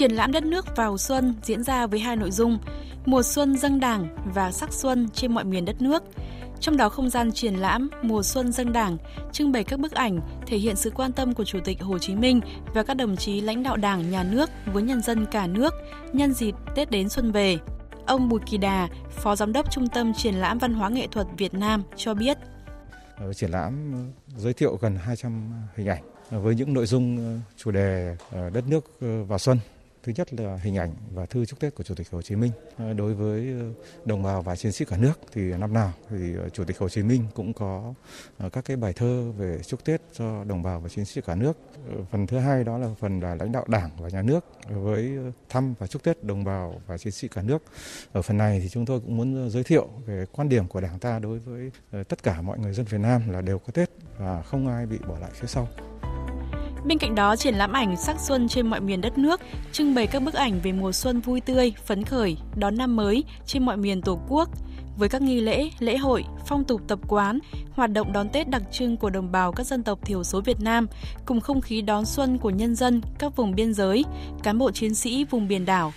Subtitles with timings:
[0.00, 2.58] Triển lãm đất nước vào xuân diễn ra với hai nội dung:
[3.06, 6.02] Mùa xuân dâng Đảng và sắc xuân trên mọi miền đất nước.
[6.60, 8.96] Trong đó không gian triển lãm Mùa xuân dâng Đảng
[9.32, 12.14] trưng bày các bức ảnh thể hiện sự quan tâm của Chủ tịch Hồ Chí
[12.14, 12.40] Minh
[12.74, 15.74] và các đồng chí lãnh đạo Đảng, Nhà nước với nhân dân cả nước
[16.12, 17.58] nhân dịp Tết đến xuân về.
[18.06, 21.26] Ông Bùi Kỳ Đà, Phó Giám đốc Trung tâm Triển lãm Văn hóa Nghệ thuật
[21.36, 22.38] Việt Nam cho biết.
[23.16, 23.94] Ờ, triển lãm
[24.36, 28.64] giới thiệu gần 200 hình ảnh với những nội dung ờ, chủ đề ờ, đất
[28.68, 29.58] nước vào xuân
[30.02, 32.52] Thứ nhất là hình ảnh và thư chúc Tết của Chủ tịch Hồ Chí Minh
[32.76, 33.66] à, đối với ờ,
[34.04, 36.88] đồng bào và chiến sĩ cả nước thì năm nào thì ờ, Chủ tịch Hồ
[36.88, 37.94] Chí Minh cũng có
[38.38, 41.34] ờ, các cái bài thơ về chúc Tết cho đồng bào và chiến sĩ cả
[41.34, 41.56] nước.
[42.10, 45.18] Phần thứ hai đó là phần là lãnh đạo Đảng và nhà nước với
[45.48, 47.62] thăm và chúc Tết đồng bào và chiến sĩ cả nước.
[48.12, 50.98] Ở phần này thì chúng tôi cũng muốn giới thiệu về quan điểm của Đảng
[50.98, 51.70] ta đối với
[52.04, 54.98] tất cả mọi người dân Việt Nam là đều có Tết và không ai bị
[55.08, 55.68] bỏ lại phía sau.
[56.84, 59.40] Bên cạnh đó, triển lãm ảnh sắc xuân trên mọi miền đất nước
[59.72, 63.24] trưng bày các bức ảnh về mùa xuân vui tươi, phấn khởi, đón năm mới
[63.46, 64.48] trên mọi miền Tổ quốc
[64.98, 67.38] với các nghi lễ, lễ hội, phong tục tập quán,
[67.72, 70.60] hoạt động đón Tết đặc trưng của đồng bào các dân tộc thiểu số Việt
[70.60, 70.86] Nam,
[71.26, 74.04] cùng không khí đón xuân của nhân dân các vùng biên giới,
[74.42, 75.92] cán bộ chiến sĩ vùng biển đảo.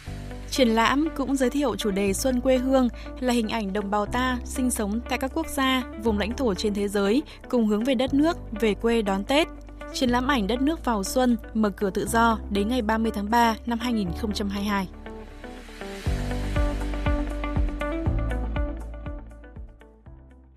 [0.49, 4.05] Triển lãm cũng giới thiệu chủ đề Xuân quê hương là hình ảnh đồng bào
[4.05, 7.83] ta sinh sống tại các quốc gia, vùng lãnh thổ trên thế giới cùng hướng
[7.83, 9.47] về đất nước, về quê đón Tết.
[9.93, 13.29] Triển lãm ảnh đất nước vào xuân mở cửa tự do đến ngày 30 tháng
[13.29, 14.87] 3 năm 2022.